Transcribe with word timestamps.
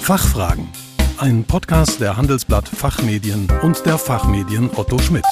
Fachfragen. 0.00 0.66
Ein 1.18 1.44
Podcast 1.44 2.00
der 2.00 2.16
Handelsblatt 2.16 2.68
Fachmedien 2.68 3.46
und 3.62 3.84
der 3.86 3.96
Fachmedien 3.96 4.68
Otto 4.74 4.98
Schmidt. 4.98 5.24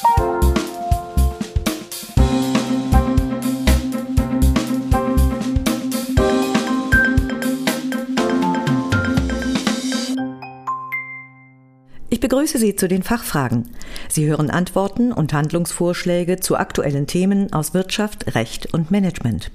Ich 12.10 12.20
begrüße 12.20 12.58
Sie 12.58 12.76
zu 12.76 12.86
den 12.86 13.02
Fachfragen. 13.02 13.70
Sie 14.08 14.26
hören 14.26 14.50
Antworten 14.50 15.12
und 15.12 15.32
Handlungsvorschläge 15.32 16.38
zu 16.38 16.56
aktuellen 16.56 17.06
Themen 17.06 17.52
aus 17.52 17.74
Wirtschaft, 17.74 18.34
Recht 18.34 18.72
und 18.72 18.90
Management. 18.90 19.50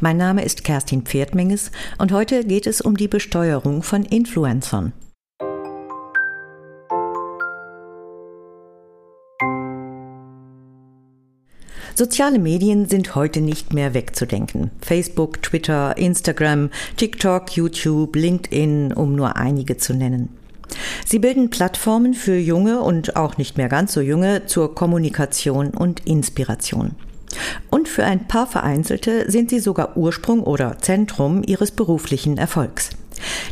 Mein 0.00 0.16
Name 0.16 0.44
ist 0.44 0.64
Kerstin 0.64 1.02
Pferdmenges 1.02 1.70
und 1.98 2.12
heute 2.12 2.44
geht 2.44 2.66
es 2.66 2.80
um 2.80 2.96
die 2.96 3.08
Besteuerung 3.08 3.82
von 3.82 4.04
Influencern. 4.04 4.92
Soziale 11.94 12.38
Medien 12.38 12.86
sind 12.90 13.14
heute 13.14 13.40
nicht 13.40 13.72
mehr 13.72 13.94
wegzudenken. 13.94 14.70
Facebook, 14.82 15.42
Twitter, 15.42 15.96
Instagram, 15.96 16.68
TikTok, 16.98 17.56
YouTube, 17.56 18.14
LinkedIn, 18.14 18.92
um 18.92 19.16
nur 19.16 19.36
einige 19.36 19.78
zu 19.78 19.94
nennen. 19.94 20.28
Sie 21.06 21.18
bilden 21.18 21.48
Plattformen 21.48 22.12
für 22.12 22.36
junge 22.36 22.80
und 22.80 23.16
auch 23.16 23.38
nicht 23.38 23.56
mehr 23.56 23.70
ganz 23.70 23.94
so 23.94 24.02
junge 24.02 24.44
zur 24.44 24.74
Kommunikation 24.74 25.68
und 25.68 26.00
Inspiration. 26.06 26.96
Und 27.70 27.88
für 27.88 28.04
ein 28.04 28.26
paar 28.28 28.46
Vereinzelte 28.46 29.30
sind 29.30 29.50
sie 29.50 29.60
sogar 29.60 29.96
Ursprung 29.96 30.42
oder 30.42 30.78
Zentrum 30.78 31.42
ihres 31.44 31.70
beruflichen 31.70 32.38
Erfolgs. 32.38 32.90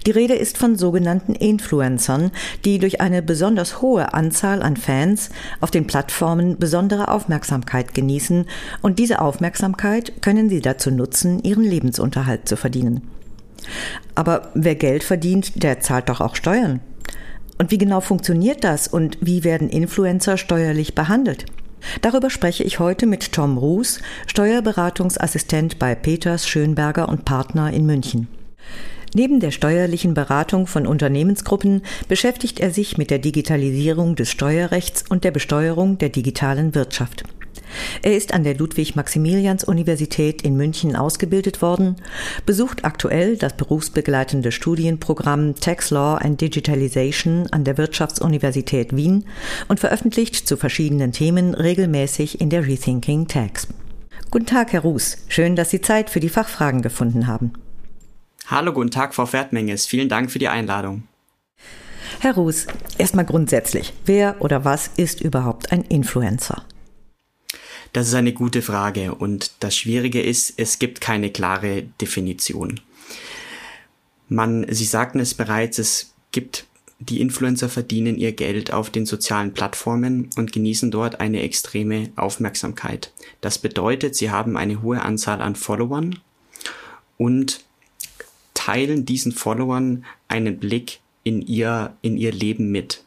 Die 0.07 0.11
Rede 0.11 0.35
ist 0.35 0.59
von 0.59 0.77
sogenannten 0.77 1.35
Influencern, 1.35 2.31
die 2.65 2.79
durch 2.79 3.01
eine 3.01 3.23
besonders 3.23 3.81
hohe 3.81 4.13
Anzahl 4.13 4.63
an 4.63 4.77
Fans 4.77 5.31
auf 5.61 5.71
den 5.71 5.87
Plattformen 5.87 6.59
besondere 6.59 7.09
Aufmerksamkeit 7.09 7.95
genießen 7.95 8.47
und 8.83 8.99
diese 8.99 9.21
Aufmerksamkeit 9.21 10.21
können 10.23 10.49
sie 10.49 10.61
dazu 10.61 10.91
nutzen, 10.91 11.43
ihren 11.43 11.65
Lebensunterhalt 11.65 12.49
zu 12.49 12.57
verdienen. 12.57 13.09
Aber 14.15 14.51
wer 14.55 14.75
Geld 14.75 15.05
verdient, 15.05 15.63
der 15.63 15.81
zahlt 15.81 16.09
doch 16.09 16.21
auch 16.21 16.37
Steuern. 16.37 16.81
Und 17.59 17.71
wie 17.71 17.79
genau 17.79 18.01
funktioniert 18.01 18.65
das 18.65 18.89
und 18.89 19.17
wie 19.21 19.45
werden 19.45 19.71
Influencer 19.71 20.37
steuerlich 20.37 20.95
behandelt? 20.95 21.47
Darüber 22.01 22.31
spreche 22.31 22.65
ich 22.65 22.79
heute 22.79 23.07
mit 23.07 23.33
Tom 23.33 23.59
Ruß, 23.59 24.01
Steuerberatungsassistent 24.27 25.79
bei 25.79 25.95
Peters 25.95 26.49
Schönberger 26.49 27.09
und 27.09 27.25
Partner 27.25 27.73
in 27.73 27.87
München. 27.87 28.29
Neben 29.15 29.39
der 29.39 29.53
steuerlichen 29.53 30.13
Beratung 30.13 30.67
von 30.67 30.89
Unternehmensgruppen 30.89 31.83
beschäftigt 32.09 32.59
er 32.59 32.73
sich 32.73 32.99
mit 32.99 33.11
der 33.11 33.21
Digitalisierung 33.21 34.17
des 34.17 34.31
Steuerrechts 34.31 35.05
und 35.09 35.23
der 35.23 35.31
Besteuerung 35.31 35.99
der 35.99 36.09
digitalen 36.09 36.75
Wirtschaft. 36.75 37.23
Er 38.03 38.17
ist 38.17 38.35
an 38.35 38.45
der 38.45 38.57
Ludwig-Maximilians-Universität 38.57 40.43
in 40.43 40.57
München 40.57 40.97
ausgebildet 40.97 41.63
worden, 41.63 41.97
besucht 42.47 42.85
aktuell 42.85 43.37
das 43.37 43.57
berufsbegleitende 43.57 44.53
Studienprogramm 44.53 45.55
Tax 45.55 45.91
Law 45.91 46.17
and 46.17 46.41
Digitalization 46.41 47.47
an 47.51 47.65
der 47.65 47.79
Wirtschaftsuniversität 47.79 48.95
Wien 48.97 49.25
und 49.69 49.81
veröffentlicht 49.81 50.47
zu 50.47 50.57
verschiedenen 50.57 51.13
Themen 51.13 51.55
regelmäßig 51.55 52.41
in 52.41 52.51
der 52.51 52.67
Rethinking 52.67 53.29
Tax. 53.29 53.69
Guten 54.31 54.47
Tag, 54.47 54.73
Herr 54.73 54.83
Ruß. 54.83 55.19
Schön, 55.29 55.57
dass 55.57 55.71
Sie 55.71 55.81
Zeit 55.81 56.11
für 56.11 56.21
die 56.21 56.29
Fachfragen 56.29 56.83
gefunden 56.83 57.27
haben. 57.27 57.53
Hallo, 58.47 58.73
guten 58.73 58.91
Tag, 58.91 59.15
Frau 59.15 59.33
Wertmenges. 59.33 59.87
Vielen 59.87 60.09
Dank 60.09 60.31
für 60.31 60.39
die 60.39 60.49
Einladung. 60.49 61.05
Herr 62.21 62.35
Ruß, 62.35 62.67
erstmal 62.99 63.25
grundsätzlich, 63.25 63.93
wer 64.07 64.37
oder 64.41 64.65
was 64.65 64.91
ist 64.97 65.21
überhaupt 65.21 65.73
ein 65.73 65.83
Influencer? 65.83 66.65
Das 67.95 68.09
ist 68.09 68.15
eine 68.15 68.33
gute 68.33 68.61
Frage 68.61 69.15
und 69.15 69.53
das 69.61 69.77
Schwierige 69.77 70.21
ist, 70.21 70.55
es 70.57 70.81
gibt 70.81 71.01
keine 71.01 71.31
klare 71.31 71.85
Definition. 72.01 72.81
Man, 74.29 74.67
Sie 74.69 74.85
sagten 74.85 75.21
es 75.21 75.33
bereits, 75.35 75.79
es 75.79 76.13
gibt 76.33 76.67
die 76.99 77.21
Influencer 77.21 77.69
verdienen 77.69 78.19
ihr 78.19 78.33
Geld 78.33 78.73
auf 78.73 78.91
den 78.91 79.07
sozialen 79.07 79.55
Plattformen 79.55 80.29
und 80.37 80.51
genießen 80.51 80.91
dort 80.91 81.21
eine 81.21 81.43
extreme 81.43 82.11
Aufmerksamkeit. 82.17 83.13
Das 83.41 83.59
bedeutet, 83.59 84.17
sie 84.17 84.31
haben 84.31 84.57
eine 84.57 84.83
hohe 84.83 85.01
Anzahl 85.01 85.41
an 85.41 85.55
Followern 85.55 86.19
und 87.17 87.65
teilen 88.55 89.07
diesen 89.07 89.31
Followern 89.31 90.05
einen 90.27 90.59
Blick 90.59 90.99
in 91.23 91.43
ihr, 91.43 91.97
in 92.03 92.17
ihr 92.17 92.33
Leben 92.33 92.73
mit. 92.73 93.05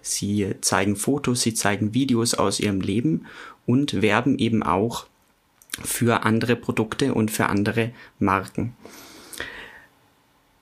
Sie 0.00 0.54
zeigen 0.62 0.96
Fotos, 0.96 1.42
sie 1.42 1.52
zeigen 1.52 1.92
Videos 1.92 2.32
aus 2.32 2.58
ihrem 2.58 2.80
Leben 2.80 3.26
und 3.70 4.02
werben 4.02 4.36
eben 4.38 4.64
auch 4.64 5.06
für 5.84 6.24
andere 6.24 6.56
Produkte 6.56 7.14
und 7.14 7.30
für 7.30 7.46
andere 7.46 7.92
Marken. 8.18 8.74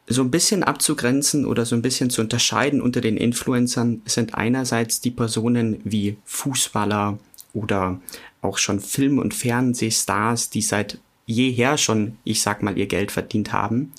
So 0.06 0.22
ein 0.22 0.30
bisschen 0.30 0.62
abzugrenzen 0.62 1.46
oder 1.46 1.64
so 1.64 1.74
ein 1.74 1.82
bisschen 1.82 2.10
zu 2.10 2.20
unterscheiden 2.20 2.82
unter 2.82 3.00
den 3.00 3.16
Influencern 3.16 4.02
sind 4.04 4.34
einerseits 4.34 5.00
die 5.00 5.10
Personen 5.10 5.80
wie 5.84 6.18
Fußballer 6.24 7.18
oder 7.54 8.00
auch 8.42 8.58
schon 8.58 8.80
Film- 8.80 9.18
und 9.18 9.34
Fernsehstars, 9.34 10.50
die 10.50 10.62
seit 10.62 10.98
jeher 11.26 11.78
schon, 11.78 12.16
ich 12.24 12.42
sag 12.42 12.62
mal, 12.62 12.78
ihr 12.78 12.86
Geld 12.86 13.10
verdient 13.10 13.52
haben. 13.52 13.92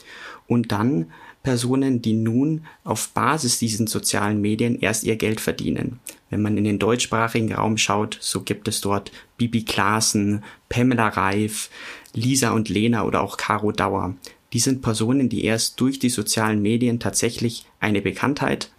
Und 0.47 0.71
dann 0.71 1.11
Personen, 1.43 2.01
die 2.01 2.13
nun 2.13 2.65
auf 2.83 3.09
Basis 3.09 3.59
diesen 3.59 3.87
sozialen 3.87 4.41
Medien 4.41 4.79
erst 4.79 5.03
ihr 5.03 5.15
Geld 5.15 5.39
verdienen. 5.39 5.99
Wenn 6.29 6.41
man 6.41 6.57
in 6.57 6.63
den 6.63 6.79
deutschsprachigen 6.79 7.53
Raum 7.53 7.77
schaut, 7.77 8.17
so 8.19 8.41
gibt 8.41 8.67
es 8.67 8.81
dort 8.81 9.11
Bibi 9.37 9.63
Klaassen, 9.63 10.43
Pamela 10.67 11.07
Reif, 11.07 11.69
Lisa 12.13 12.51
und 12.51 12.69
Lena 12.69 13.03
oder 13.03 13.21
auch 13.21 13.37
Caro 13.37 13.71
Dauer. 13.71 14.15
Die 14.53 14.59
sind 14.59 14.81
Personen, 14.81 15.29
die 15.29 15.45
erst 15.45 15.79
durch 15.79 15.99
die 15.99 16.09
sozialen 16.09 16.61
Medien 16.61 16.99
tatsächlich 16.99 17.65
eine 17.79 18.01
Bekanntheit 18.01 18.71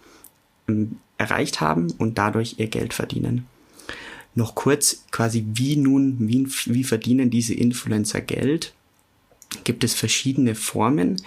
ähm, 0.67 0.97
erreicht 1.17 1.61
haben 1.61 1.91
und 1.97 2.17
dadurch 2.17 2.55
ihr 2.57 2.67
Geld 2.67 2.93
verdienen. 2.93 3.47
Noch 4.33 4.55
kurz 4.55 5.05
quasi, 5.11 5.45
wie 5.53 5.75
nun, 5.75 6.15
wie, 6.19 6.47
wie 6.65 6.83
verdienen 6.83 7.29
diese 7.29 7.53
Influencer 7.53 8.21
Geld? 8.21 8.73
Gibt 9.65 9.83
es 9.83 9.93
verschiedene 9.93 10.55
Formen. 10.55 11.21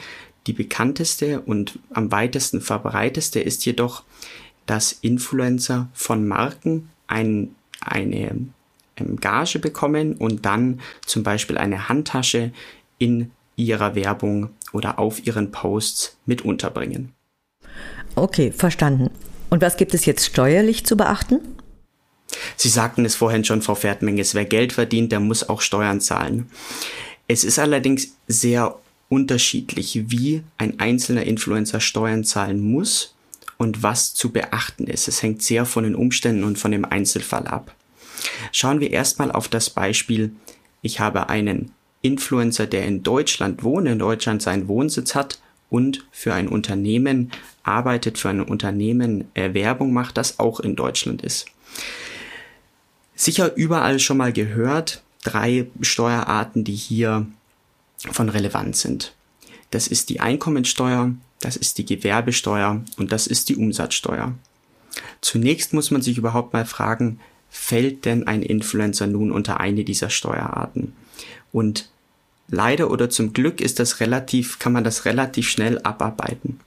Die 0.47 0.53
bekannteste 0.53 1.41
und 1.41 1.79
am 1.93 2.11
weitesten 2.11 2.61
verbreiteste 2.61 3.41
ist 3.41 3.65
jedoch, 3.65 4.05
dass 4.67 4.93
Influencer 4.93 5.89
von 5.95 6.27
Marken 6.27 6.91
ein, 7.07 7.55
eine 7.81 8.49
ähm, 8.97 9.21
Gage 9.21 9.59
bekommen 9.59 10.15
und 10.15 10.45
dann 10.45 10.81
zum 11.07 11.23
Beispiel 11.23 11.59
eine 11.59 11.89
Handtasche 11.89 12.53
in 12.99 13.31
ihrer 13.57 13.95
Werbung 13.95 14.51
oder 14.73 14.99
auf 14.99 15.27
ihren 15.27 15.51
Posts 15.51 16.17
mit 16.27 16.43
unterbringen. 16.43 17.13
Okay, 18.15 18.53
verstanden. 18.53 19.11
Und 19.51 19.63
was 19.63 19.77
gibt 19.77 19.95
es 19.95 20.05
jetzt 20.05 20.27
steuerlich 20.27 20.85
zu 20.85 20.97
beachten? 20.97 21.41
Sie 22.57 22.69
sagten 22.69 23.05
es 23.05 23.15
vorhin 23.15 23.45
schon, 23.45 23.63
Frau 23.63 23.75
Pferdmenges, 23.75 24.35
wer 24.35 24.45
Geld 24.45 24.73
verdient, 24.73 25.13
der 25.13 25.21
muss 25.21 25.49
auch 25.49 25.61
Steuern 25.61 26.01
zahlen. 26.01 26.51
Es 27.29 27.45
ist 27.45 27.59
allerdings 27.59 28.17
sehr 28.27 28.77
unterschiedlich, 29.15 30.11
wie 30.11 30.43
ein 30.59 30.81
einzelner 30.81 31.23
Influencer 31.23 31.79
Steuern 31.79 32.25
zahlen 32.25 32.61
muss 32.61 33.15
und 33.59 33.85
was 33.85 34.13
zu 34.13 34.33
beachten 34.33 34.89
ist. 34.89 35.07
Es 35.07 35.23
hängt 35.23 35.41
sehr 35.41 35.67
von 35.67 35.85
den 35.85 35.95
Umständen 35.95 36.43
und 36.43 36.59
von 36.59 36.73
dem 36.73 36.85
Einzelfall 36.85 37.47
ab. 37.47 37.73
Schauen 38.51 38.81
wir 38.81 38.91
erstmal 38.91 39.31
auf 39.31 39.47
das 39.47 39.71
Beispiel, 39.71 40.33
ich 40.83 40.99
habe 40.99 41.29
einen 41.29 41.71
Influencer, 42.03 42.67
der 42.67 42.87
in 42.87 43.05
Deutschland 43.05 43.63
wohnt, 43.63 43.87
in 43.87 44.01
Deutschland 44.01 44.43
seinen 44.43 44.67
Wohnsitz 44.67 45.15
hat 45.15 45.39
und 45.71 46.05
für 46.11 46.35
ein 46.35 46.49
Unternehmen 46.49 47.31
arbeitet, 47.63 48.19
für 48.19 48.31
ein 48.31 48.41
Unternehmen 48.41 49.29
äh, 49.35 49.55
Werbung 49.55 49.93
macht, 49.93 50.17
das 50.17 50.41
auch 50.41 50.59
in 50.59 50.75
Deutschland 50.75 51.23
ist. 51.23 51.47
Sicher 53.15 53.55
überall 53.55 54.01
schon 54.01 54.17
mal 54.17 54.33
gehört, 54.33 55.03
drei 55.23 55.69
Steuerarten, 55.81 56.65
die 56.65 56.75
hier 56.75 57.27
von 58.11 58.29
Relevanz 58.29 58.81
sind. 58.81 59.15
Das 59.71 59.87
ist 59.87 60.09
die 60.09 60.21
Einkommensteuer, 60.21 61.13
das 61.41 61.57
ist 61.57 61.79
die 61.79 61.85
Gewerbesteuer 61.85 62.83
und 62.97 63.13
das 63.13 63.27
ist 63.27 63.49
die 63.49 63.57
Umsatzsteuer. 63.57 64.35
Zunächst 65.21 65.73
muss 65.73 65.91
man 65.91 66.03
sich 66.03 66.19
überhaupt 66.19 66.53
mal 66.53 66.67
fragen, 66.67 67.21
fällt 67.51 68.05
denn 68.05 68.27
ein 68.27 68.43
Influencer 68.43 69.07
nun 69.07 69.33
unter 69.33 69.61
eine 69.61 69.85
dieser 69.85 70.11
Steuerarten? 70.11 70.95
Und 71.53 71.89
leider 72.49 72.91
oder 72.91 73.11
zum 73.11 73.33
Glück 73.33 73.61
ist 73.61 73.79
das 73.79 74.01
relativ, 74.01 74.59
kann 74.59 74.73
man 74.73 74.85
das 74.85 75.05
relativ 75.05 75.49
schnell 75.49 75.79
abarbeiten. 75.83 76.61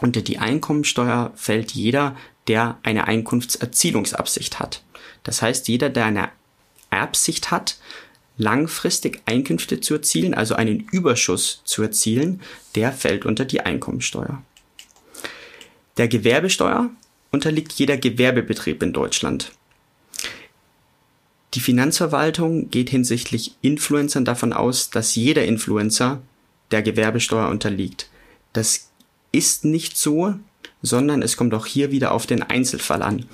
Unter 0.00 0.22
die 0.22 0.38
Einkommensteuer 0.38 1.32
fällt 1.36 1.72
jeder, 1.72 2.16
der 2.48 2.78
eine 2.82 3.06
Einkunftserzielungsabsicht 3.06 4.58
hat. 4.58 4.82
Das 5.22 5.42
heißt, 5.42 5.68
jeder, 5.68 5.88
der 5.88 6.04
eine 6.04 6.28
Absicht 6.90 7.50
hat, 7.50 7.78
langfristig 8.36 9.22
Einkünfte 9.26 9.80
zu 9.80 9.94
erzielen, 9.94 10.34
also 10.34 10.54
einen 10.54 10.80
Überschuss 10.92 11.62
zu 11.64 11.82
erzielen, 11.82 12.40
der 12.74 12.92
fällt 12.92 13.24
unter 13.24 13.44
die 13.44 13.60
Einkommensteuer. 13.60 14.42
Der 15.96 16.08
Gewerbesteuer 16.08 16.90
unterliegt 17.32 17.72
jeder 17.72 17.96
Gewerbebetrieb 17.96 18.82
in 18.82 18.92
Deutschland. 18.92 19.52
Die 21.54 21.60
Finanzverwaltung 21.60 22.70
geht 22.70 22.90
hinsichtlich 22.90 23.54
Influencern 23.62 24.26
davon 24.26 24.52
aus, 24.52 24.90
dass 24.90 25.14
jeder 25.14 25.44
Influencer 25.46 26.20
der 26.70 26.82
Gewerbesteuer 26.82 27.48
unterliegt. 27.48 28.10
Das 28.52 28.90
ist 29.32 29.64
nicht 29.64 29.96
so, 29.96 30.34
sondern 30.82 31.22
es 31.22 31.36
kommt 31.36 31.54
auch 31.54 31.64
hier 31.64 31.90
wieder 31.90 32.12
auf 32.12 32.26
den 32.26 32.42
Einzelfall 32.42 33.02
an. 33.02 33.26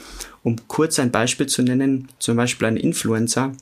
Um 0.44 0.56
kurz 0.69 0.99
ein 0.99 1.10
Beispiel 1.10 1.46
zu 1.46 1.62
nennen, 1.62 2.08
zum 2.19 2.37
Beispiel 2.37 2.69
ein 2.69 2.76
Influencer, 2.76 3.52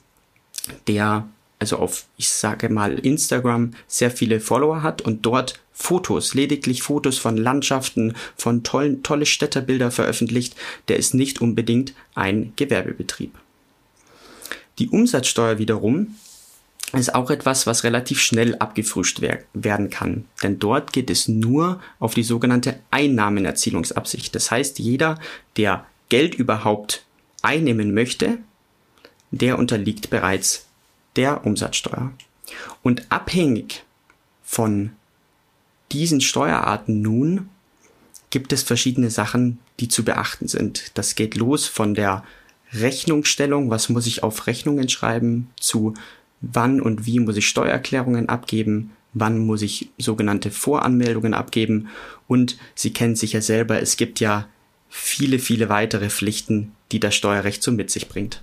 der 0.87 1.29
also 1.61 1.77
auf, 1.77 2.07
ich 2.17 2.31
sage 2.31 2.71
mal, 2.71 2.99
Instagram 2.99 3.73
sehr 3.87 4.11
viele 4.11 4.41
Follower 4.41 4.83
hat 4.83 5.03
und 5.03 5.27
dort 5.27 5.61
Fotos, 5.73 6.35
lediglich 6.35 6.83
Fotos 6.83 7.19
von 7.19 7.37
Landschaften, 7.37 8.15
von 8.35 8.63
tollen, 8.63 9.03
tolle 9.03 9.27
Städterbilder 9.27 9.91
veröffentlicht, 9.91 10.57
der 10.89 10.97
ist 10.97 11.15
nicht 11.15 11.41
unbedingt 11.41 11.95
ein 12.15 12.55
Gewerbebetrieb. 12.57 13.35
Die 14.79 14.89
Umsatzsteuer 14.89 15.59
wiederum 15.59 16.17
ist 16.93 17.15
auch 17.15 17.31
etwas, 17.31 17.67
was 17.67 17.85
relativ 17.85 18.21
schnell 18.21 18.57
abgefrischt 18.57 19.21
werden 19.53 19.91
kann. 19.91 20.25
Denn 20.43 20.59
dort 20.59 20.93
geht 20.93 21.11
es 21.11 21.29
nur 21.29 21.81
auf 21.99 22.15
die 22.15 22.23
sogenannte 22.23 22.81
Einnahmenerzielungsabsicht. 22.91 24.35
Das 24.35 24.51
heißt, 24.51 24.79
jeder, 24.79 25.19
der 25.57 25.87
Geld 26.09 26.35
überhaupt 26.35 27.05
einnehmen 27.43 27.95
möchte, 27.95 28.39
der 29.31 29.59
unterliegt 29.59 30.11
bereits 30.11 30.67
der 31.17 31.45
Umsatzsteuer. 31.45 32.13
Und 32.83 33.11
abhängig 33.11 33.85
von 34.43 34.93
diesen 35.93 36.21
Steuerarten 36.21 37.01
nun 37.01 37.49
gibt 38.31 38.53
es 38.53 38.63
verschiedene 38.63 39.11
Sachen, 39.11 39.59
die 39.81 39.89
zu 39.89 40.05
beachten 40.05 40.49
sind. 40.49 40.93
Das 40.95 41.15
geht 41.15 41.35
los 41.35 41.67
von 41.67 41.95
der 41.95 42.25
Rechnungsstellung, 42.73 43.71
was 43.71 43.89
muss 43.89 44.07
ich 44.07 44.23
auf 44.23 44.47
Rechnungen 44.47 44.89
schreiben, 44.89 45.51
zu 45.59 45.95
wann 46.41 46.81
und 46.81 47.07
wie 47.07 47.19
muss 47.19 47.37
ich 47.37 47.49
Steuererklärungen 47.49 48.29
abgeben, 48.29 48.93
wann 49.13 49.39
muss 49.39 49.63
ich 49.63 49.91
sogenannte 49.99 50.51
Voranmeldungen 50.51 51.35
abgeben 51.35 51.89
und 52.29 52.57
Sie 52.75 52.93
kennen 52.93 53.17
sicher 53.17 53.43
selber, 53.43 53.83
es 53.83 53.97
gibt 53.97 54.21
ja 54.21 54.49
viele, 54.89 55.39
viele 55.39 55.69
weitere 55.69 56.11
Pflichten, 56.11 56.73
die 56.93 57.01
das 57.01 57.15
Steuerrecht 57.15 57.63
so 57.63 57.73
mit 57.73 57.91
sich 57.91 58.09
bringt. 58.09 58.43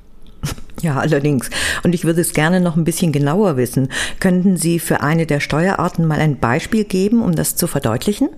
Ja, 0.82 0.98
allerdings. 1.00 1.50
Und 1.84 1.96
ich 1.96 2.04
würde 2.04 2.22
es 2.22 2.34
gerne 2.34 2.60
noch 2.60 2.76
ein 2.76 2.84
bisschen 2.84 3.12
genauer 3.12 3.58
wissen. 3.58 3.90
Könnten 4.20 4.58
Sie 4.58 4.80
für 4.80 5.02
eine 5.02 5.26
der 5.26 5.40
Steuerarten 5.40 6.06
mal 6.06 6.20
ein 6.20 6.40
Beispiel 6.40 6.84
geben, 6.84 7.24
um 7.24 7.36
das 7.36 7.56
zu 7.56 7.68
verdeutlichen? 7.68 8.30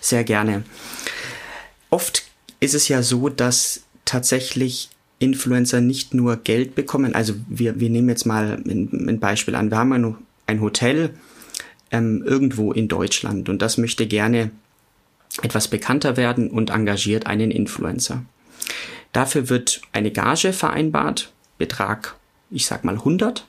Sehr 0.00 0.24
gerne. 0.24 0.64
Oft 1.90 2.24
ist 2.58 2.74
es 2.74 2.88
ja 2.88 3.02
so, 3.02 3.28
dass 3.28 3.82
tatsächlich 4.04 4.90
Influencer 5.20 5.80
nicht 5.80 6.14
nur 6.14 6.36
Geld 6.38 6.74
bekommen. 6.74 7.14
Also 7.14 7.34
wir, 7.48 7.78
wir 7.78 7.90
nehmen 7.90 8.08
jetzt 8.08 8.26
mal 8.26 8.60
ein, 8.66 9.20
Beispiel 9.20 9.54
an. 9.54 9.70
Wir 9.70 9.78
haben 9.78 9.92
ein, 9.92 10.16
ein 10.46 10.60
Hotel 10.60 11.10
ähm, 11.90 12.22
irgendwo 12.24 12.72
in 12.72 12.88
Deutschland 12.88 13.48
und 13.48 13.60
das 13.62 13.76
möchte 13.78 14.06
gerne 14.06 14.50
etwas 15.42 15.68
bekannter 15.68 16.16
werden 16.16 16.50
und 16.50 16.70
engagiert 16.70 17.26
einen 17.26 17.50
Influencer. 17.50 18.24
Dafür 19.12 19.48
wird 19.48 19.82
eine 19.92 20.10
Gage 20.10 20.52
vereinbart, 20.52 21.32
Betrag, 21.60 22.16
ich 22.50 22.66
sag 22.66 22.82
mal 22.82 22.96
100. 22.96 23.46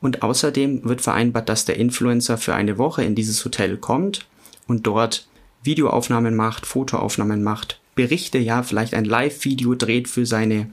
Und 0.00 0.22
außerdem 0.22 0.84
wird 0.84 1.00
vereinbart, 1.00 1.48
dass 1.48 1.64
der 1.64 1.76
Influencer 1.76 2.38
für 2.38 2.54
eine 2.54 2.78
Woche 2.78 3.02
in 3.02 3.14
dieses 3.14 3.44
Hotel 3.44 3.76
kommt 3.76 4.26
und 4.68 4.86
dort 4.86 5.26
Videoaufnahmen 5.62 6.36
macht, 6.36 6.66
Fotoaufnahmen 6.66 7.42
macht, 7.42 7.80
Berichte, 7.94 8.38
ja, 8.38 8.62
vielleicht 8.62 8.94
ein 8.94 9.04
Live-Video 9.04 9.74
dreht 9.74 10.08
für 10.08 10.24
seine, 10.24 10.70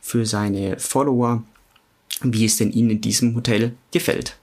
für 0.00 0.26
seine 0.26 0.78
Follower, 0.78 1.42
wie 2.22 2.44
es 2.44 2.56
denn 2.56 2.72
ihnen 2.72 2.90
in 2.90 3.00
diesem 3.00 3.34
Hotel 3.34 3.74
gefällt. 3.92 4.36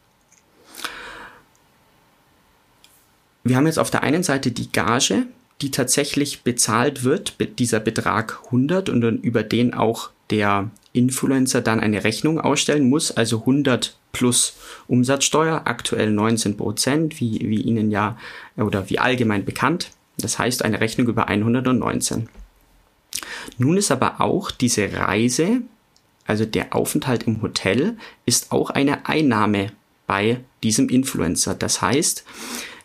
Wir 3.43 3.57
haben 3.57 3.65
jetzt 3.65 3.79
auf 3.79 3.91
der 3.91 4.03
einen 4.03 4.23
Seite 4.23 4.51
die 4.51 4.71
Gage, 4.71 5.25
die 5.61 5.71
tatsächlich 5.71 6.43
bezahlt 6.43 7.03
wird, 7.03 7.35
dieser 7.59 7.79
Betrag 7.79 8.41
100 8.45 8.89
und 8.89 9.01
dann 9.01 9.17
über 9.17 9.43
den 9.43 9.73
auch 9.73 10.11
der 10.33 10.71
Influencer 10.93 11.61
dann 11.61 11.79
eine 11.79 12.03
Rechnung 12.03 12.39
ausstellen 12.39 12.89
muss, 12.89 13.11
also 13.11 13.41
100 13.41 13.95
plus 14.11 14.55
Umsatzsteuer, 14.87 15.61
aktuell 15.65 16.11
19 16.11 16.57
Prozent, 16.57 17.19
wie, 17.19 17.39
wie 17.43 17.61
Ihnen 17.61 17.91
ja 17.91 18.17
oder 18.57 18.89
wie 18.89 18.97
allgemein 18.97 19.45
bekannt. 19.45 19.91
Das 20.17 20.39
heißt 20.39 20.65
eine 20.65 20.81
Rechnung 20.81 21.07
über 21.07 21.27
119. 21.27 22.29
Nun 23.59 23.77
ist 23.77 23.91
aber 23.91 24.21
auch 24.21 24.49
diese 24.49 24.91
Reise, 24.91 25.61
also 26.25 26.45
der 26.45 26.75
Aufenthalt 26.75 27.23
im 27.23 27.41
Hotel, 27.43 27.97
ist 28.25 28.51
auch 28.51 28.71
eine 28.71 29.05
Einnahme 29.07 29.71
bei 30.07 30.39
diesem 30.63 30.89
Influencer. 30.89 31.53
Das 31.53 31.81
heißt, 31.81 32.23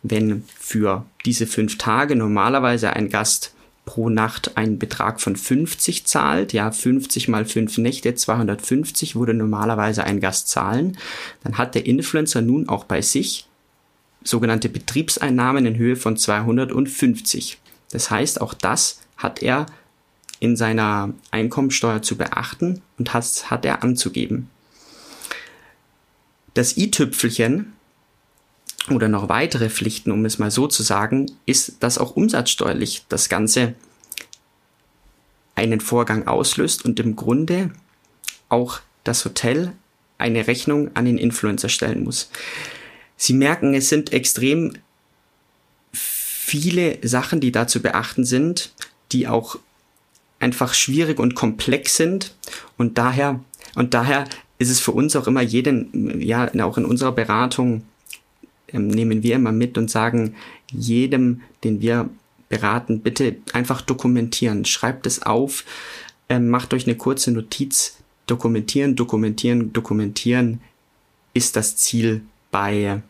wenn 0.03 0.45
für 0.59 1.07
diese 1.25 1.47
fünf 1.47 1.79
Tage 1.79 2.15
normalerweise 2.15 2.93
ein 2.93 3.09
Gast 3.09 3.55
pro 3.89 4.11
Nacht 4.11 4.59
einen 4.59 4.79
Betrag 4.79 5.19
von 5.19 5.35
50 5.35 6.05
zahlt, 6.05 6.53
ja 6.53 6.71
50 6.71 7.27
mal 7.29 7.47
fünf 7.47 7.79
Nächte, 7.79 8.15
250 8.15 9.17
würde 9.17 9.33
normalerweise 9.33 10.05
ein 10.05 10.21
Gast 10.21 10.51
zahlen, 10.51 10.99
dann 11.43 11.57
hat 11.57 11.75
der 11.75 11.87
Influencer 11.87 12.43
nun 12.43 12.69
auch 12.69 12.85
bei 12.85 13.01
sich 13.01 13.49
sogenannte 14.23 14.69
Betriebseinnahmen 14.69 15.65
in 15.65 15.79
Höhe 15.79 15.97
von 15.97 16.19
250. 16.19 17.59
Das 17.91 18.11
heißt, 18.11 18.43
auch 18.43 18.53
das 18.53 19.01
hat 19.17 19.43
er 19.43 19.65
in 20.39 20.55
seiner 20.55 21.15
Einkommensteuer 21.31 22.03
zu 22.03 22.19
beachten 22.19 22.83
und 22.99 23.15
hat, 23.15 23.51
hat 23.51 23.65
er 23.65 23.83
anzugeben. 23.83 24.51
Das 26.53 26.77
i-Tüpfelchen 26.77 27.73
oder 28.97 29.09
noch 29.09 29.29
weitere 29.29 29.71
Pflichten, 29.71 30.11
um 30.11 30.25
es 30.25 30.39
mal 30.39 30.51
so 30.51 30.67
zu 30.67 30.83
sagen, 30.83 31.31
ist, 31.47 31.83
dass 31.83 31.99
auch 31.99 32.17
umsatzsteuerlich 32.17 33.05
das 33.09 33.29
Ganze 33.29 33.75
einen 35.55 35.81
Vorgang 35.81 36.27
auslöst 36.27 36.85
und 36.85 37.01
im 37.01 37.17
Grunde 37.17 37.71
auch 38.49 38.81
das 39.05 39.25
Hotel 39.25 39.73
eine 40.17 40.47
Rechnung 40.47 40.91
an 40.95 41.05
den 41.05 41.19
Influencer 41.19 41.69
stellen 41.69 42.05
muss. 42.05 42.31
Sie 43.17 43.33
merken, 43.33 43.75
es 43.75 43.89
sind 43.89 44.13
extrem 44.13 44.75
viele 45.93 46.99
Sachen, 47.07 47.41
die 47.41 47.53
da 47.53 47.67
zu 47.67 47.81
beachten 47.81 48.25
sind, 48.25 48.73
die 49.13 49.29
auch 49.29 49.59
einfach 50.39 50.75
schwierig 50.75 51.19
und 51.19 51.35
komplex 51.35 51.97
sind 51.97 52.35
und 52.77 52.99
daher 52.99 53.41
und 53.75 53.95
daher 53.95 54.25
ist 54.59 54.71
es 54.71 54.81
für 54.81 54.93
uns 54.93 55.15
auch 55.17 55.27
immer 55.27 55.43
jeden, 55.43 56.21
ja, 56.21 56.51
auch 56.65 56.79
in 56.79 56.85
unserer 56.85 57.13
Beratung 57.13 57.83
ähm, 58.73 58.89
nehmen 58.89 59.23
wir 59.23 59.37
immer 59.37 59.53
mit 59.53 59.79
und 59.79 59.91
sagen 59.91 60.35
jedem, 60.71 61.43
den 61.65 61.81
wir 61.81 62.09
beraten, 62.49 63.01
bitte 63.01 63.37
einfach 63.53 63.83
dokumentieren. 63.83 64.65
Schreibt 64.65 65.07
es 65.07 65.23
auf, 65.23 65.65
ähm, 66.29 66.49
macht 66.49 66.75
euch 66.75 66.87
eine 66.87 66.97
kurze 66.97 67.31
Notiz. 67.31 67.97
Dokumentieren, 68.27 68.95
dokumentieren, 68.95 69.73
dokumentieren 69.73 70.61
ist 71.33 71.57
das 71.57 71.77
Ziel 71.77 72.23
bei, 72.51 73.03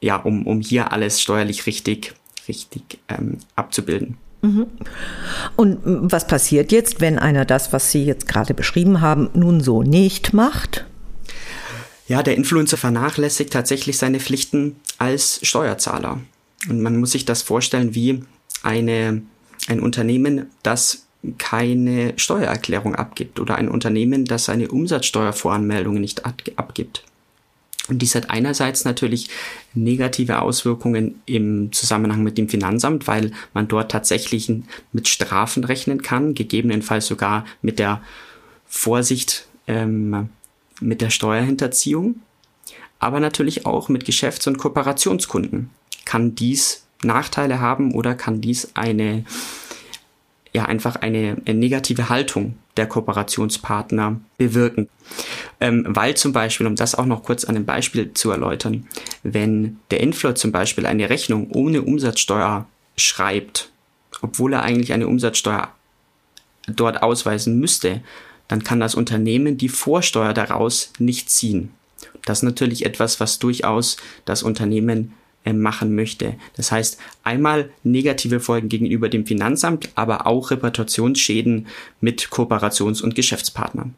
ja, 0.00 0.16
um, 0.16 0.46
um 0.46 0.60
hier 0.60 0.92
alles 0.92 1.20
steuerlich 1.20 1.66
richtig, 1.66 2.14
richtig 2.48 2.98
ähm, 3.08 3.38
abzubilden. 3.56 4.16
Mhm. 4.42 4.66
Und 5.56 5.80
was 5.84 6.26
passiert 6.26 6.72
jetzt, 6.72 7.00
wenn 7.00 7.18
einer 7.18 7.44
das, 7.44 7.72
was 7.72 7.90
Sie 7.90 8.04
jetzt 8.04 8.28
gerade 8.28 8.54
beschrieben 8.54 9.00
haben, 9.00 9.30
nun 9.34 9.60
so 9.60 9.82
nicht 9.82 10.32
macht? 10.32 10.86
Ja, 12.06 12.22
der 12.22 12.36
Influencer 12.36 12.76
vernachlässigt 12.76 13.52
tatsächlich 13.52 13.96
seine 13.96 14.20
Pflichten 14.20 14.76
als 14.98 15.40
Steuerzahler. 15.42 16.20
Und 16.68 16.82
man 16.82 16.98
muss 16.98 17.12
sich 17.12 17.24
das 17.24 17.42
vorstellen 17.42 17.94
wie 17.94 18.22
eine, 18.62 19.22
ein 19.68 19.80
Unternehmen, 19.80 20.50
das 20.62 21.06
keine 21.38 22.12
Steuererklärung 22.16 22.94
abgibt 22.94 23.40
oder 23.40 23.56
ein 23.56 23.68
Unternehmen, 23.68 24.26
das 24.26 24.44
seine 24.44 24.68
Umsatzsteuervoranmeldungen 24.68 26.00
nicht 26.00 26.26
abgibt. 26.26 27.04
Und 27.88 28.00
dies 28.00 28.14
hat 28.14 28.30
einerseits 28.30 28.84
natürlich 28.84 29.28
negative 29.74 30.40
Auswirkungen 30.40 31.20
im 31.26 31.72
Zusammenhang 31.72 32.22
mit 32.22 32.38
dem 32.38 32.48
Finanzamt, 32.48 33.06
weil 33.06 33.32
man 33.52 33.68
dort 33.68 33.90
tatsächlich 33.90 34.50
mit 34.92 35.08
Strafen 35.08 35.64
rechnen 35.64 36.00
kann, 36.02 36.34
gegebenenfalls 36.34 37.06
sogar 37.06 37.44
mit 37.60 37.78
der 37.78 38.02
Vorsicht 38.66 39.46
ähm, 39.66 40.30
mit 40.80 41.00
der 41.00 41.10
Steuerhinterziehung, 41.10 42.20
aber 42.98 43.20
natürlich 43.20 43.66
auch 43.66 43.88
mit 43.88 44.04
Geschäfts- 44.04 44.46
und 44.46 44.58
Kooperationskunden. 44.58 45.70
Kann 46.04 46.34
dies 46.34 46.86
Nachteile 47.02 47.60
haben 47.60 47.92
oder 47.92 48.14
kann 48.14 48.40
dies 48.40 48.70
eine, 48.74 49.24
ja, 50.52 50.64
einfach 50.64 50.96
eine, 50.96 51.36
negative 51.46 52.08
Haltung 52.08 52.56
der 52.76 52.86
Kooperationspartner 52.86 54.20
bewirken. 54.38 54.88
Ähm, 55.60 55.84
weil 55.88 56.16
zum 56.16 56.32
Beispiel, 56.32 56.66
um 56.66 56.76
das 56.76 56.94
auch 56.94 57.06
noch 57.06 57.22
kurz 57.22 57.44
an 57.44 57.56
einem 57.56 57.66
Beispiel 57.66 58.12
zu 58.14 58.30
erläutern, 58.30 58.86
wenn 59.22 59.78
der 59.90 60.00
Influencer 60.00 60.34
zum 60.34 60.52
Beispiel 60.52 60.86
eine 60.86 61.10
Rechnung 61.10 61.50
ohne 61.50 61.82
Umsatzsteuer 61.82 62.66
schreibt 62.96 63.70
obwohl 64.24 64.54
er 64.54 64.62
eigentlich 64.62 64.92
eine 64.92 65.06
Umsatzsteuer 65.06 65.68
dort 66.66 67.02
ausweisen 67.02 67.60
müsste, 67.60 68.02
dann 68.48 68.64
kann 68.64 68.80
das 68.80 68.94
Unternehmen 68.94 69.56
die 69.56 69.68
Vorsteuer 69.68 70.32
daraus 70.32 70.92
nicht 70.98 71.30
ziehen. 71.30 71.70
Das 72.24 72.38
ist 72.38 72.42
natürlich 72.44 72.86
etwas, 72.86 73.20
was 73.20 73.38
durchaus 73.38 73.96
das 74.24 74.42
Unternehmen 74.42 75.12
äh, 75.44 75.52
machen 75.52 75.94
möchte. 75.94 76.36
Das 76.56 76.72
heißt, 76.72 76.98
einmal 77.22 77.70
negative 77.82 78.40
Folgen 78.40 78.68
gegenüber 78.68 79.08
dem 79.08 79.26
Finanzamt, 79.26 79.90
aber 79.94 80.26
auch 80.26 80.50
Reputationsschäden 80.50 81.66
mit 82.00 82.28
Kooperations- 82.30 83.02
und 83.02 83.14
Geschäftspartnern. 83.14 83.94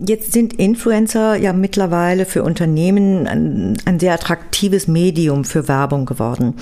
Jetzt 0.00 0.32
sind 0.32 0.52
Influencer 0.52 1.34
ja 1.36 1.52
mittlerweile 1.52 2.24
für 2.24 2.44
Unternehmen 2.44 3.26
ein, 3.26 3.76
ein, 3.84 3.98
sehr 3.98 4.14
attraktives 4.14 4.86
Medium 4.86 5.44
für 5.44 5.66
Werbung 5.66 6.06
geworden. 6.06 6.54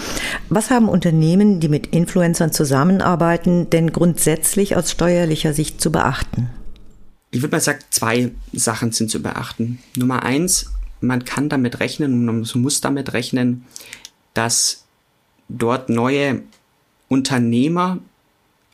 Was 0.48 0.70
haben 0.70 0.88
Unternehmen, 0.88 1.60
die 1.60 1.68
mit 1.68 1.88
Influencern 1.88 2.50
zusammenarbeiten, 2.50 3.68
denn 3.68 3.92
grundsätzlich 3.92 4.74
aus 4.74 4.90
steuerlicher 4.90 5.52
Sicht 5.52 5.82
zu 5.82 5.92
beachten? 5.92 6.48
Ich 7.30 7.42
würde 7.42 7.56
mal 7.56 7.60
sagen, 7.60 7.80
zwei 7.90 8.30
Sachen 8.52 8.92
sind 8.92 9.10
zu 9.10 9.20
beachten. 9.20 9.78
Nummer 9.94 10.22
eins, 10.22 10.72
man 11.00 11.24
kann 11.24 11.48
damit 11.48 11.80
rechnen 11.80 12.12
und 12.12 12.24
man 12.24 12.62
muss 12.62 12.80
damit 12.80 13.12
rechnen, 13.12 13.64
dass 14.34 14.84
dort 15.48 15.88
neue 15.88 16.42
Unternehmer 17.08 17.98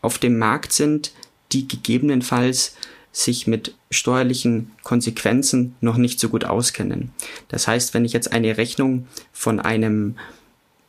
auf 0.00 0.18
dem 0.18 0.38
Markt 0.38 0.72
sind, 0.72 1.12
die 1.52 1.68
gegebenenfalls 1.68 2.76
sich 3.12 3.46
mit 3.46 3.74
steuerlichen 3.90 4.72
Konsequenzen 4.82 5.76
noch 5.80 5.98
nicht 5.98 6.18
so 6.18 6.30
gut 6.30 6.44
auskennen. 6.44 7.12
Das 7.48 7.68
heißt, 7.68 7.92
wenn 7.92 8.06
ich 8.06 8.14
jetzt 8.14 8.32
eine 8.32 8.56
Rechnung 8.56 9.06
von 9.32 9.60
einem 9.60 10.16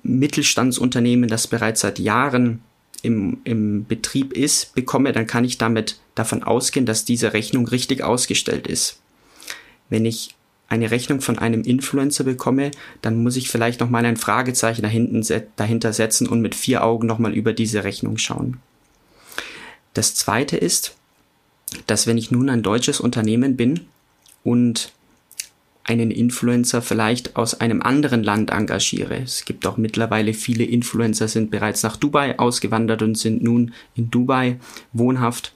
Mittelstandsunternehmen, 0.03 1.29
das 1.29 1.48
bereits 1.48 1.82
seit 1.82 2.00
Jahren 2.00 2.62
im, 3.01 3.39
im 3.43 3.86
Betrieb 3.86 4.34
ist, 4.34 4.74
bekomme, 4.74 5.12
dann 5.12 5.27
kann 5.27 5.43
ich 5.43 5.58
damit 5.58 6.00
davon 6.15 6.43
ausgehen, 6.43 6.86
dass 6.86 7.05
diese 7.05 7.34
Rechnung 7.34 7.67
richtig 7.67 8.03
ausgestellt 8.03 8.67
ist. 8.67 9.00
Wenn 9.89 10.05
ich 10.05 10.36
eine 10.70 10.91
Rechnung 10.91 11.22
von 11.22 11.38
einem 11.38 11.62
Influencer 11.62 12.24
bekomme, 12.24 12.72
dann 13.01 13.22
muss 13.22 13.36
ich 13.36 13.50
vielleicht 13.50 13.79
nochmal 13.79 14.05
ein 14.05 14.17
Fragezeichen 14.17 14.82
dahinter 15.55 15.93
setzen 15.93 16.27
und 16.27 16.41
mit 16.41 16.55
vier 16.55 16.84
Augen 16.84 17.05
nochmal 17.05 17.34
über 17.34 17.53
diese 17.53 17.84
Rechnung 17.84 18.17
schauen. 18.17 18.58
Das 19.93 20.15
zweite 20.15 20.58
ist, 20.58 20.96
dass 21.86 22.08
wenn 22.08 22.17
ich 22.17 22.32
nun 22.32 22.50
ein 22.50 22.63
deutsches 22.63 23.00
Unternehmen 23.00 23.55
bin 23.55 23.82
und 24.43 24.91
einen 25.86 26.12
Influencer 26.12 26.82
vielleicht 26.82 27.36
aus 27.36 27.60
einem 27.60 27.82
anderen 27.82 28.24
Land 28.24 28.52
engagiere. 28.52 29.18
Es 29.18 29.44
gibt 29.44 29.68
auch 29.68 29.75
mittlerweile 29.75 30.34
viele 30.34 30.63
Influencer 30.63 31.28
sind 31.28 31.52
bereits 31.52 31.84
nach 31.84 31.98
Dubai 31.98 32.40
ausgewandert 32.40 33.02
und 33.02 33.18
sind 33.18 33.44
nun 33.44 33.74
in 33.96 34.10
Dubai 34.10 34.60
wohnhaft, 34.94 35.54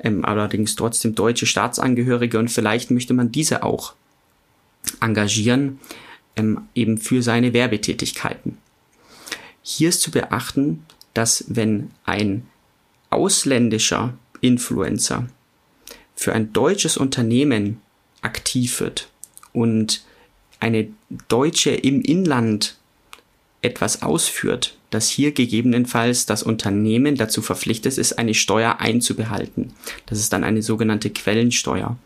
ähm, 0.00 0.24
allerdings 0.24 0.74
trotzdem 0.74 1.14
deutsche 1.14 1.46
Staatsangehörige 1.46 2.38
und 2.38 2.50
vielleicht 2.50 2.90
möchte 2.90 3.14
man 3.14 3.30
diese 3.30 3.62
auch 3.62 3.94
engagieren, 5.00 5.78
ähm, 6.34 6.62
eben 6.74 6.98
für 6.98 7.22
seine 7.22 7.52
Werbetätigkeiten. 7.52 8.58
Hier 9.62 9.90
ist 9.90 10.02
zu 10.02 10.10
beachten, 10.10 10.84
dass 11.14 11.44
wenn 11.48 11.90
ein 12.04 12.46
ausländischer 13.10 14.14
Influencer 14.40 15.28
für 16.16 16.32
ein 16.32 16.52
deutsches 16.52 16.96
Unternehmen 16.96 17.80
aktiv 18.22 18.80
wird 18.80 19.09
und 19.52 20.04
eine 20.60 20.88
Deutsche 21.28 21.70
im 21.70 22.02
Inland 22.02 22.76
etwas 23.62 24.02
ausführt, 24.02 24.76
dass 24.90 25.08
hier 25.08 25.32
gegebenenfalls 25.32 26.26
das 26.26 26.42
Unternehmen 26.42 27.16
dazu 27.16 27.42
verpflichtet 27.42 27.98
ist, 27.98 28.18
eine 28.18 28.34
Steuer 28.34 28.76
einzubehalten. 28.80 29.72
Das 30.06 30.18
ist 30.18 30.32
dann 30.32 30.44
eine 30.44 30.62
sogenannte 30.62 31.10
Quellensteuer. 31.10 31.96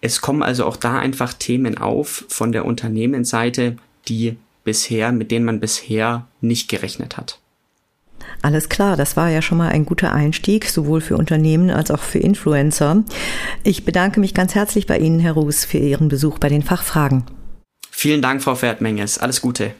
Es 0.00 0.20
kommen 0.20 0.42
also 0.42 0.66
auch 0.66 0.76
da 0.76 0.98
einfach 0.98 1.32
Themen 1.32 1.78
auf 1.78 2.26
von 2.28 2.52
der 2.52 2.66
Unternehmensseite, 2.66 3.76
die 4.06 4.36
bisher, 4.62 5.12
mit 5.12 5.30
denen 5.30 5.46
man 5.46 5.60
bisher 5.60 6.26
nicht 6.40 6.68
gerechnet 6.68 7.16
hat. 7.16 7.38
Alles 8.42 8.68
klar, 8.68 8.96
das 8.96 9.16
war 9.16 9.30
ja 9.30 9.40
schon 9.40 9.58
mal 9.58 9.70
ein 9.70 9.86
guter 9.86 10.12
Einstieg, 10.12 10.66
sowohl 10.66 11.00
für 11.00 11.16
Unternehmen 11.16 11.70
als 11.70 11.90
auch 11.90 12.02
für 12.02 12.18
Influencer. 12.18 13.04
Ich 13.62 13.84
bedanke 13.84 14.20
mich 14.20 14.34
ganz 14.34 14.54
herzlich 14.54 14.86
bei 14.86 14.98
Ihnen, 14.98 15.18
Herr 15.20 15.32
Ruß, 15.32 15.64
für 15.64 15.78
Ihren 15.78 16.08
Besuch 16.08 16.38
bei 16.38 16.48
den 16.48 16.62
Fachfragen. 16.62 17.24
Vielen 17.90 18.20
Dank, 18.20 18.42
Frau 18.42 18.54
Pferdmenges. 18.54 19.18
Alles 19.18 19.40
Gute. 19.40 19.70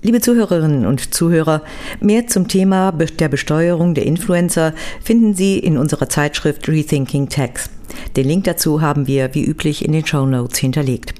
Liebe 0.00 0.20
Zuhörerinnen 0.20 0.86
und 0.86 1.14
Zuhörer, 1.14 1.62
mehr 2.00 2.26
zum 2.26 2.46
Thema 2.46 2.92
der 2.92 3.28
Besteuerung 3.28 3.94
der 3.94 4.04
Influencer 4.04 4.74
finden 5.02 5.34
Sie 5.34 5.58
in 5.58 5.78
unserer 5.78 6.08
Zeitschrift 6.08 6.68
Rethinking 6.68 7.28
Tax. 7.30 7.70
Den 8.16 8.28
Link 8.28 8.44
dazu 8.44 8.82
haben 8.82 9.06
wir 9.06 9.34
wie 9.34 9.44
üblich 9.44 9.84
in 9.84 9.92
den 9.92 10.06
Show 10.06 10.26
Notes 10.26 10.58
hinterlegt. 10.58 11.14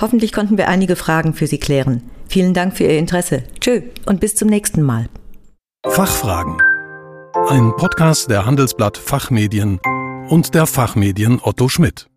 Hoffentlich 0.00 0.32
konnten 0.32 0.58
wir 0.58 0.68
einige 0.68 0.96
Fragen 0.96 1.34
für 1.34 1.46
Sie 1.46 1.58
klären. 1.58 2.02
Vielen 2.28 2.54
Dank 2.54 2.76
für 2.76 2.84
Ihr 2.84 2.98
Interesse. 2.98 3.44
Tschö 3.60 3.82
und 4.04 4.20
bis 4.20 4.34
zum 4.34 4.48
nächsten 4.48 4.82
Mal. 4.82 5.08
Fachfragen. 5.90 6.60
Ein 7.48 7.72
Podcast 7.76 8.28
der 8.28 8.44
Handelsblatt 8.44 8.98
Fachmedien 8.98 9.80
und 10.28 10.54
der 10.54 10.66
Fachmedien 10.66 11.40
Otto 11.42 11.68
Schmidt. 11.68 12.08